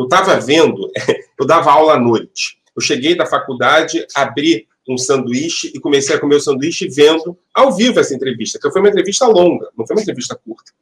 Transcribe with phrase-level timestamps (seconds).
[0.00, 0.90] Eu estava vendo,
[1.38, 2.58] eu dava aula à noite.
[2.76, 7.74] Eu cheguei da faculdade, abri um sanduíche e comecei a comer o sanduíche vendo ao
[7.74, 10.72] vivo essa entrevista, que foi uma entrevista longa, não foi uma entrevista curta.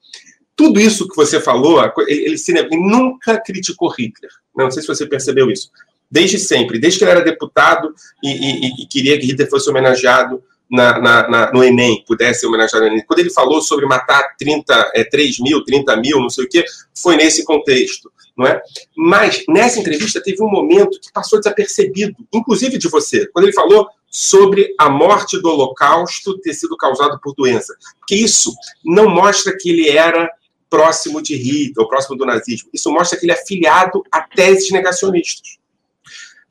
[0.56, 4.30] Tudo isso que você falou, ele, ele nunca criticou Hitler.
[4.56, 5.70] Não sei se você percebeu isso.
[6.10, 7.94] Desde sempre, desde que ele era deputado
[8.24, 12.46] e, e, e queria que Hitler fosse homenageado na, na, na, no Enem, pudesse ser
[12.46, 13.04] homenageado no Enem.
[13.06, 16.64] Quando ele falou sobre matar 30, é, 3 mil, 30 mil, não sei o quê,
[16.94, 18.10] foi nesse contexto.
[18.36, 18.60] Não é?
[18.96, 23.88] Mas nessa entrevista teve um momento que passou desapercebido, inclusive de você, quando ele falou
[24.10, 27.76] sobre a morte do Holocausto ter sido causado por doença.
[27.98, 30.30] Porque isso não mostra que ele era
[30.70, 32.68] próximo de Hitler, ou próximo do nazismo.
[32.72, 35.57] Isso mostra que ele é afiliado a teses negacionistas.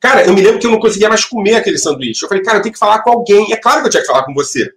[0.00, 2.22] Cara, eu me lembro que eu não conseguia mais comer aquele sanduíche.
[2.24, 3.52] Eu falei, cara, eu tenho que falar com alguém.
[3.52, 4.72] É claro que eu tinha que falar com você.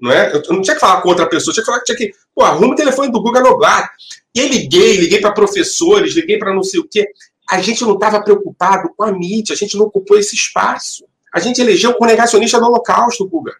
[0.00, 0.34] Não é?
[0.34, 2.12] Eu não tinha que falar com outra pessoa, eu tinha que falar tinha que.
[2.34, 3.90] Pô, arruma o telefone do Guga Noblar.
[4.34, 7.06] E aí liguei, liguei para professores, liguei para não sei o quê.
[7.48, 11.04] A gente não estava preocupado com a mídia, a gente não ocupou esse espaço.
[11.32, 13.54] A gente elegeu o negacionista do Holocausto, Guga.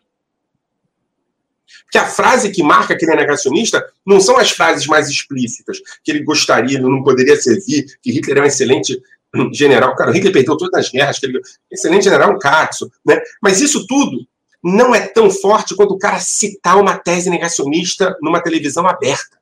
[1.85, 5.79] Porque a frase que marca que ele é negacionista não são as frases mais explícitas,
[6.03, 9.01] que ele gostaria, ele não poderia servir, que Hitler é um excelente
[9.53, 9.95] general.
[9.95, 11.41] Cara, o Hitler perdeu todas as guerras, que ele,
[11.71, 13.21] excelente general, Katsu, né?
[13.43, 14.27] Mas isso tudo
[14.63, 19.39] não é tão forte quanto o cara citar uma tese negacionista numa televisão aberta.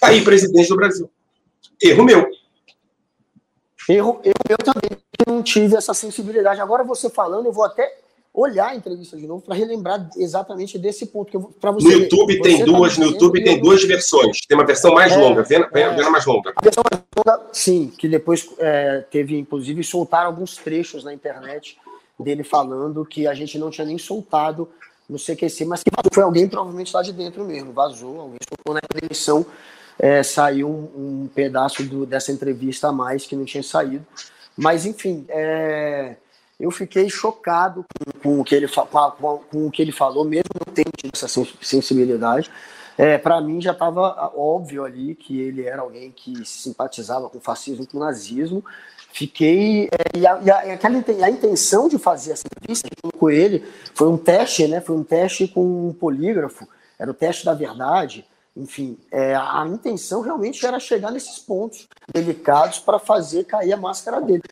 [0.00, 1.10] Tá aí, presidente do Brasil.
[1.80, 2.28] Erro meu.
[3.88, 6.60] Erro, eu, eu também não tive essa sensibilidade.
[6.60, 7.98] Agora você falando, eu vou até
[8.32, 11.54] olhar a entrevista de novo para relembrar exatamente desse ponto.
[11.60, 14.38] Para você, no YouTube você tem tá duas, no YouTube tem duas versões.
[14.46, 16.52] Tem uma versão mais é, longa, vendo, é, vendo mais longa.
[16.56, 21.78] A versão mais longa, sim, que depois é, teve, inclusive, soltar alguns trechos na internet
[22.18, 24.68] dele falando que a gente não tinha nem soltado
[25.08, 28.80] no CQC, mas que foi alguém provavelmente lá de dentro mesmo, vazou, alguém soltou na
[29.02, 29.46] emissão,
[29.98, 34.06] é, saiu um, um pedaço do, dessa entrevista a mais que não tinha saído.
[34.56, 36.16] Mas, enfim, é,
[36.58, 40.50] eu fiquei chocado com, com, o que ele, com, com, o que ele falou, mesmo
[40.66, 41.28] não tendo essa
[41.60, 42.50] sensibilidade.
[42.96, 47.40] É, para mim já estava óbvio ali que ele era alguém que simpatizava com o
[47.40, 48.64] fascismo, com o nazismo.
[49.12, 49.86] Fiquei.
[49.86, 53.64] É, e, a, e, a, aquela, a intenção de fazer essa entrevista com ele
[53.94, 54.80] foi um teste, né?
[54.80, 58.26] Foi um teste com um polígrafo, era o teste da verdade.
[58.56, 64.20] Enfim, é, a intenção realmente era chegar nesses pontos delicados para fazer cair a máscara
[64.20, 64.42] dele.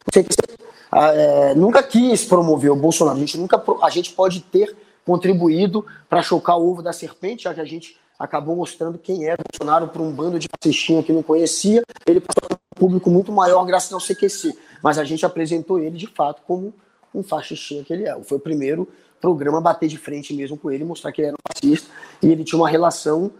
[0.99, 4.75] É, nunca quis promover o Bolsonaro, a gente, nunca, a gente pode ter
[5.05, 9.43] contribuído para chocar o ovo da serpente, já que a gente acabou mostrando quem era
[9.53, 11.83] Bolsonaro para um bando de fascistinha que não conhecia.
[12.07, 14.57] Ele passou um público muito maior graças ao CQC.
[14.83, 16.73] Mas a gente apresentou ele de fato como
[17.15, 18.19] um fascistinha que ele é.
[18.23, 18.89] Foi o primeiro
[19.21, 21.91] programa a bater de frente mesmo com ele, mostrar que ele era um fascista
[22.23, 23.31] e ele tinha uma relação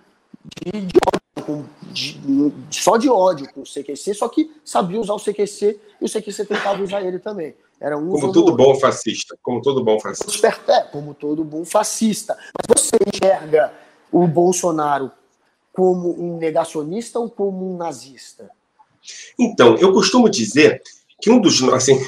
[0.65, 5.21] de, de ódio, de, só de ódio com o CQC, só que sabia usar o
[5.21, 7.55] CQC e o CQC tentava usar ele também.
[7.81, 10.49] Era um como todo bom fascista, como todo bom fascista.
[10.69, 12.37] É, como todo bom fascista.
[12.57, 13.73] Mas você enxerga
[14.11, 15.11] o Bolsonaro
[15.73, 18.51] como um negacionista ou como um nazista?
[19.39, 20.83] Então, eu costumo dizer
[21.21, 21.63] que um dos.
[21.65, 22.03] Assim,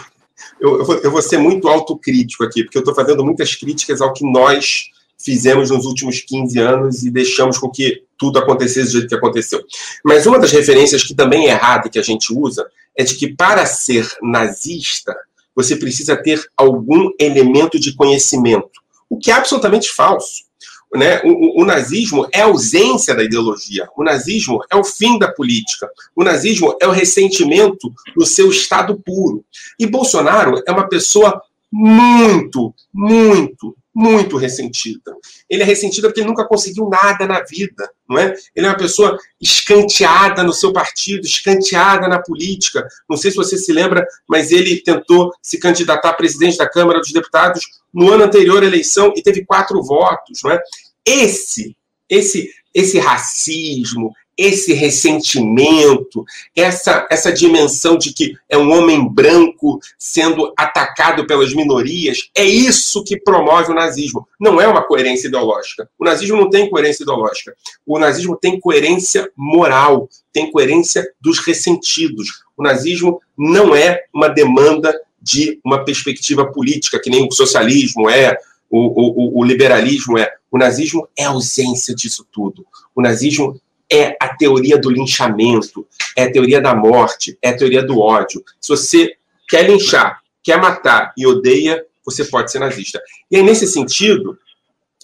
[0.59, 4.00] eu, eu, vou, eu vou ser muito autocrítico aqui, porque eu estou fazendo muitas críticas
[4.00, 4.91] ao que nós
[5.21, 9.62] fizemos nos últimos 15 anos e deixamos com que tudo acontecesse do jeito que aconteceu.
[10.05, 13.34] Mas uma das referências que também é errada que a gente usa é de que
[13.34, 15.17] para ser nazista,
[15.55, 20.49] você precisa ter algum elemento de conhecimento, o que é absolutamente falso.
[20.95, 21.21] Né?
[21.23, 25.31] O, o, o, nazismo é a ausência da ideologia, o nazismo é o fim da
[25.31, 29.45] política, o nazismo é o ressentimento do seu estado puro.
[29.79, 35.16] E Bolsonaro é uma pessoa muito, muito, muito ressentida.
[35.50, 38.32] Ele é ressentido porque ele nunca conseguiu nada na vida, não é?
[38.54, 42.87] Ele é uma pessoa escanteada no seu partido, escanteada na política.
[43.10, 47.00] Não sei se você se lembra, mas ele tentou se candidatar a presidente da Câmara
[47.00, 47.60] dos Deputados
[47.92, 50.62] no ano anterior à eleição e teve quatro votos, não é?
[51.04, 51.76] Esse,
[52.08, 56.25] esse, esse racismo, esse ressentimento,
[56.55, 63.02] essa, essa dimensão de que é um homem branco sendo atacado pelas minorias, é isso
[63.02, 64.29] que promove o nazismo.
[64.38, 65.90] Não é uma coerência ideológica.
[65.99, 67.52] O nazismo não tem coerência ideológica.
[67.85, 72.44] O nazismo tem coerência moral, tem coerência dos ressentidos.
[72.56, 78.37] O nazismo não é uma demanda de uma perspectiva política, que nem o socialismo é,
[78.70, 80.31] o, o, o liberalismo é.
[80.50, 82.64] O nazismo é a ausência disso tudo.
[82.94, 85.87] O nazismo é a teoria do linchamento,
[86.17, 88.44] é a teoria da morte, é a teoria do ódio.
[88.61, 89.14] Se você
[89.49, 93.00] quer linchar, quer matar e odeia, você pode ser nazista.
[93.31, 94.38] E aí, nesse sentido,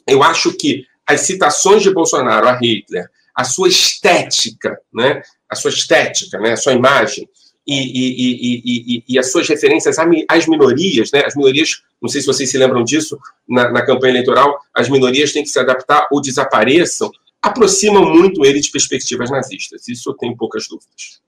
[0.07, 5.23] eu acho que as citações de Bolsonaro a Hitler, a sua estética, né?
[5.49, 6.53] a sua estética, né?
[6.53, 7.29] a sua imagem,
[7.67, 9.97] e, e, e, e, as suas referências
[10.29, 11.25] às minorias, né?
[11.25, 15.33] As minorias, não sei se vocês se lembram disso, na, na campanha eleitoral, as minorias
[15.33, 17.11] têm que se adaptar ou desapareçam
[17.45, 19.87] aproximam muito ele de perspectivas nazistas.
[19.87, 21.21] Isso eu tenho poucas dúvidas.